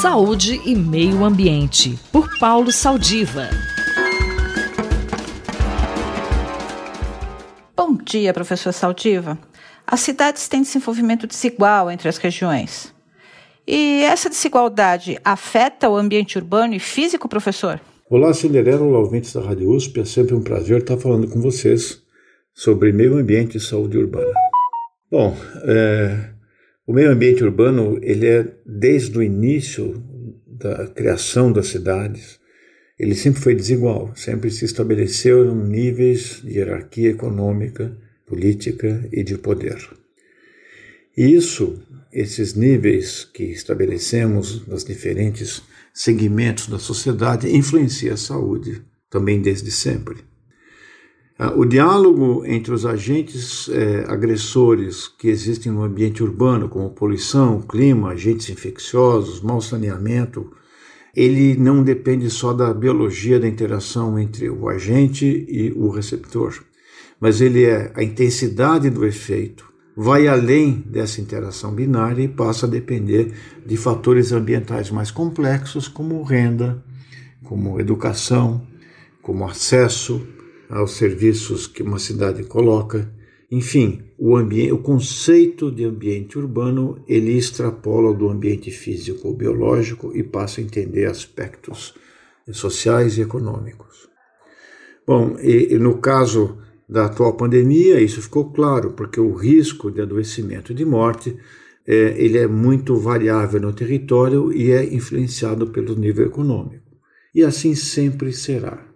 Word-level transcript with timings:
Saúde 0.00 0.60
e 0.64 0.76
Meio 0.76 1.24
Ambiente, 1.24 1.98
por 2.12 2.38
Paulo 2.38 2.70
Saldiva. 2.70 3.48
Bom 7.76 7.96
dia, 7.96 8.32
professor 8.32 8.72
Saldiva. 8.72 9.38
As 9.86 10.00
cidades 10.00 10.48
têm 10.48 10.62
desenvolvimento 10.62 11.26
desigual 11.26 11.90
entre 11.90 12.08
as 12.08 12.16
regiões. 12.16 12.94
E 13.66 14.02
essa 14.02 14.30
desigualdade 14.30 15.18
afeta 15.24 15.88
o 15.88 15.96
ambiente 15.96 16.38
urbano 16.38 16.74
e 16.74 16.78
físico, 16.78 17.28
professor? 17.28 17.80
Olá, 18.08 18.32
Cinderela, 18.32 18.82
olá, 18.82 18.98
ouvintes 18.98 19.32
da 19.32 19.40
Rádio 19.40 19.70
USP. 19.70 20.00
É 20.00 20.04
sempre 20.04 20.34
um 20.34 20.42
prazer 20.42 20.78
estar 20.78 20.96
falando 20.96 21.28
com 21.28 21.40
vocês 21.40 22.02
sobre 22.54 22.92
meio 22.92 23.18
ambiente 23.18 23.56
e 23.56 23.60
saúde 23.60 23.98
urbana. 23.98 24.47
Bom, 25.10 25.34
é, 25.62 26.30
o 26.86 26.92
meio 26.92 27.10
ambiente 27.10 27.42
urbano, 27.42 27.98
ele 28.02 28.26
é 28.26 28.46
desde 28.66 29.16
o 29.16 29.22
início 29.22 30.02
da 30.46 30.86
criação 30.88 31.50
das 31.50 31.68
cidades, 31.68 32.38
ele 32.98 33.14
sempre 33.14 33.40
foi 33.40 33.54
desigual, 33.54 34.12
sempre 34.14 34.50
se 34.50 34.66
estabeleceu 34.66 35.54
níveis 35.54 36.42
de 36.42 36.58
hierarquia 36.58 37.10
econômica, 37.10 37.96
política 38.26 39.08
e 39.10 39.22
de 39.22 39.38
poder. 39.38 39.78
E 41.16 41.34
isso, 41.34 41.80
esses 42.12 42.54
níveis 42.54 43.24
que 43.24 43.44
estabelecemos 43.44 44.66
nos 44.66 44.84
diferentes 44.84 45.62
segmentos 45.94 46.68
da 46.68 46.78
sociedade, 46.78 47.50
influencia 47.50 48.12
a 48.12 48.18
saúde 48.18 48.82
também 49.08 49.40
desde 49.40 49.70
sempre. 49.70 50.18
Ah, 51.40 51.52
o 51.54 51.64
diálogo 51.64 52.42
entre 52.44 52.74
os 52.74 52.84
agentes 52.84 53.68
é, 53.68 54.04
agressores 54.08 55.06
que 55.06 55.28
existem 55.28 55.70
no 55.70 55.84
ambiente 55.84 56.20
urbano, 56.20 56.68
como 56.68 56.90
poluição, 56.90 57.62
clima, 57.62 58.10
agentes 58.10 58.50
infecciosos, 58.50 59.40
mau 59.40 59.60
saneamento, 59.60 60.50
ele 61.14 61.54
não 61.56 61.84
depende 61.84 62.28
só 62.28 62.52
da 62.52 62.74
biologia 62.74 63.38
da 63.38 63.46
interação 63.46 64.18
entre 64.18 64.50
o 64.50 64.68
agente 64.68 65.46
e 65.48 65.72
o 65.76 65.90
receptor, 65.90 66.60
mas 67.20 67.40
ele 67.40 67.64
é 67.64 67.92
a 67.94 68.02
intensidade 68.02 68.90
do 68.90 69.06
efeito, 69.06 69.72
vai 69.96 70.26
além 70.26 70.82
dessa 70.88 71.20
interação 71.20 71.72
binária 71.72 72.22
e 72.24 72.26
passa 72.28 72.66
a 72.66 72.68
depender 72.68 73.32
de 73.64 73.76
fatores 73.76 74.32
ambientais 74.32 74.90
mais 74.90 75.12
complexos, 75.12 75.86
como 75.86 76.20
renda, 76.24 76.82
como 77.44 77.78
educação, 77.78 78.66
como 79.22 79.46
acesso 79.46 80.20
aos 80.68 80.92
serviços 80.92 81.66
que 81.66 81.82
uma 81.82 81.98
cidade 81.98 82.44
coloca. 82.44 83.10
Enfim, 83.50 84.02
o, 84.18 84.36
ambiente, 84.36 84.72
o 84.72 84.78
conceito 84.78 85.70
de 85.70 85.84
ambiente 85.84 86.38
urbano 86.38 87.02
ele 87.08 87.32
extrapola 87.32 88.14
do 88.14 88.28
ambiente 88.28 88.70
físico 88.70 89.28
ou 89.28 89.34
biológico 89.34 90.14
e 90.14 90.22
passa 90.22 90.60
a 90.60 90.64
entender 90.64 91.06
aspectos 91.06 91.94
sociais 92.52 93.16
e 93.16 93.22
econômicos. 93.22 94.08
Bom, 95.06 95.36
e, 95.40 95.74
e 95.74 95.78
no 95.78 95.98
caso 95.98 96.58
da 96.88 97.06
atual 97.06 97.34
pandemia, 97.34 98.00
isso 98.00 98.20
ficou 98.20 98.50
claro, 98.52 98.92
porque 98.92 99.20
o 99.20 99.34
risco 99.34 99.90
de 99.90 100.00
adoecimento 100.00 100.72
e 100.72 100.74
de 100.74 100.84
morte 100.84 101.36
é, 101.86 102.14
ele 102.22 102.36
é 102.36 102.46
muito 102.46 102.96
variável 102.96 103.60
no 103.60 103.72
território 103.72 104.52
e 104.52 104.70
é 104.72 104.84
influenciado 104.84 105.68
pelo 105.68 105.94
nível 105.94 106.26
econômico. 106.26 106.84
E 107.34 107.42
assim 107.42 107.74
sempre 107.74 108.32
será. 108.32 108.86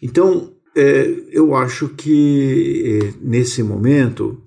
Então, 0.00 0.52
é, 0.76 1.24
eu 1.30 1.54
acho 1.54 1.88
que 1.88 3.00
é, 3.02 3.14
nesse 3.20 3.62
momento 3.62 4.40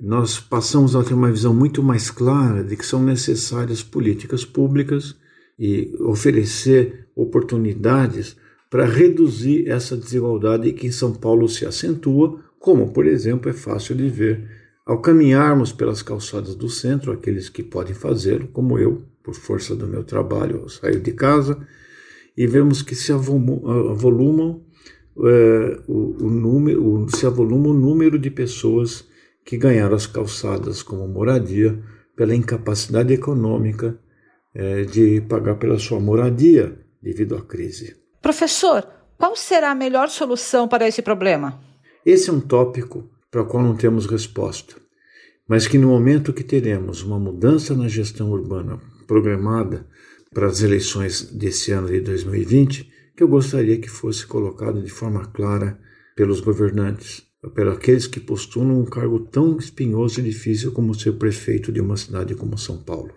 nós 0.00 0.40
passamos 0.40 0.96
a 0.96 1.04
ter 1.04 1.14
uma 1.14 1.30
visão 1.30 1.54
muito 1.54 1.82
mais 1.82 2.10
clara 2.10 2.64
de 2.64 2.76
que 2.76 2.84
são 2.84 3.02
necessárias 3.02 3.82
políticas 3.82 4.44
públicas 4.44 5.16
e 5.58 5.94
oferecer 6.00 7.06
oportunidades 7.14 8.36
para 8.68 8.84
reduzir 8.84 9.68
essa 9.68 9.96
desigualdade 9.96 10.72
que 10.72 10.86
em 10.86 10.92
São 10.92 11.12
Paulo 11.12 11.48
se 11.48 11.64
acentua, 11.64 12.40
como, 12.58 12.90
por 12.92 13.06
exemplo, 13.06 13.50
é 13.50 13.52
fácil 13.52 13.94
de 13.94 14.08
ver 14.08 14.48
ao 14.84 15.00
caminharmos 15.00 15.72
pelas 15.72 16.02
calçadas 16.02 16.54
do 16.54 16.68
centro, 16.68 17.12
aqueles 17.12 17.48
que 17.48 17.62
podem 17.62 17.94
fazê-lo, 17.94 18.48
como 18.48 18.78
eu, 18.78 19.02
por 19.22 19.34
força 19.34 19.76
do 19.76 19.86
meu 19.86 20.02
trabalho, 20.02 20.62
eu 20.62 20.68
saio 20.68 21.00
de 21.00 21.12
casa, 21.12 21.64
e 22.36 22.46
vemos 22.46 22.82
que 22.82 22.94
se 22.94 23.12
avolumam 23.12 24.64
é, 25.18 25.80
o, 25.86 26.24
o, 26.24 26.30
número, 26.30 26.84
o, 26.84 27.08
se 27.08 27.26
avoluma 27.26 27.68
o 27.68 27.74
número 27.74 28.18
de 28.18 28.30
pessoas 28.30 29.06
que 29.44 29.56
ganharam 29.56 29.94
as 29.94 30.06
calçadas 30.06 30.82
como 30.82 31.06
moradia 31.06 31.78
pela 32.16 32.34
incapacidade 32.34 33.12
econômica 33.12 33.98
é, 34.54 34.82
de 34.82 35.20
pagar 35.22 35.56
pela 35.56 35.78
sua 35.78 35.98
moradia 35.98 36.78
devido 37.02 37.36
à 37.36 37.42
crise. 37.42 37.96
Professor, 38.20 38.86
qual 39.18 39.34
será 39.34 39.70
a 39.70 39.74
melhor 39.74 40.08
solução 40.08 40.68
para 40.68 40.86
esse 40.86 41.02
problema? 41.02 41.60
Esse 42.04 42.30
é 42.30 42.32
um 42.32 42.40
tópico 42.40 43.10
para 43.30 43.42
o 43.42 43.46
qual 43.46 43.62
não 43.62 43.76
temos 43.76 44.06
resposta, 44.06 44.76
mas 45.48 45.66
que 45.66 45.78
no 45.78 45.88
momento 45.88 46.32
que 46.32 46.44
teremos 46.44 47.02
uma 47.02 47.18
mudança 47.18 47.74
na 47.74 47.88
gestão 47.88 48.30
urbana 48.30 48.78
programada 49.06 49.86
para 50.32 50.46
as 50.46 50.62
eleições 50.62 51.22
desse 51.22 51.72
ano 51.72 51.88
de 51.88 52.00
2020, 52.00 52.91
que 53.16 53.22
eu 53.22 53.28
gostaria 53.28 53.78
que 53.78 53.88
fosse 53.88 54.26
colocado 54.26 54.82
de 54.82 54.90
forma 54.90 55.24
clara 55.26 55.78
pelos 56.16 56.40
governantes, 56.40 57.26
pelos 57.54 57.74
aqueles 57.74 58.06
que 58.06 58.20
postulam 58.20 58.80
um 58.80 58.84
cargo 58.84 59.20
tão 59.20 59.56
espinhoso 59.58 60.20
e 60.20 60.22
difícil 60.22 60.72
como 60.72 60.94
ser 60.94 61.12
prefeito 61.12 61.72
de 61.72 61.80
uma 61.80 61.96
cidade 61.96 62.34
como 62.34 62.56
São 62.56 62.82
Paulo. 62.82 63.12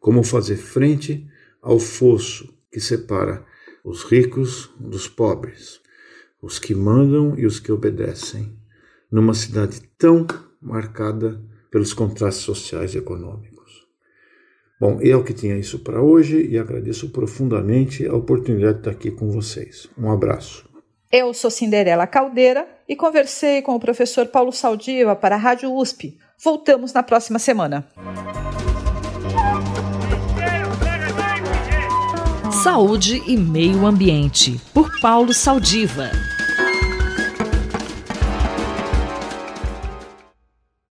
Como 0.00 0.22
fazer 0.22 0.56
frente 0.56 1.26
ao 1.60 1.78
fosso 1.78 2.52
que 2.70 2.80
separa 2.80 3.44
os 3.84 4.04
ricos 4.04 4.70
dos 4.78 5.08
pobres, 5.08 5.80
os 6.40 6.58
que 6.58 6.74
mandam 6.74 7.38
e 7.38 7.46
os 7.46 7.60
que 7.60 7.70
obedecem, 7.70 8.56
numa 9.10 9.34
cidade 9.34 9.80
tão 9.98 10.26
marcada 10.60 11.40
pelos 11.70 11.92
contrastes 11.92 12.44
sociais 12.44 12.94
e 12.94 12.98
econômicos. 12.98 13.61
Bom, 14.82 14.98
eu 15.00 15.22
que 15.22 15.32
tinha 15.32 15.56
isso 15.56 15.78
para 15.78 16.02
hoje 16.02 16.44
e 16.44 16.58
agradeço 16.58 17.10
profundamente 17.10 18.04
a 18.04 18.16
oportunidade 18.16 18.72
de 18.72 18.78
estar 18.80 18.90
aqui 18.90 19.12
com 19.12 19.30
vocês. 19.30 19.88
Um 19.96 20.10
abraço. 20.10 20.68
Eu 21.08 21.32
sou 21.32 21.52
Cinderela 21.52 22.04
Caldeira 22.04 22.66
e 22.88 22.96
conversei 22.96 23.62
com 23.62 23.76
o 23.76 23.78
professor 23.78 24.26
Paulo 24.26 24.50
Saldiva 24.50 25.14
para 25.14 25.36
a 25.36 25.38
Rádio 25.38 25.72
USP. 25.72 26.18
Voltamos 26.42 26.92
na 26.92 27.04
próxima 27.04 27.38
semana. 27.38 27.86
Saúde 32.64 33.22
e 33.28 33.36
Meio 33.36 33.86
Ambiente, 33.86 34.60
por 34.74 34.90
Paulo 35.00 35.32
Saldiva. 35.32 36.10